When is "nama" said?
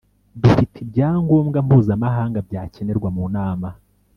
3.35-3.67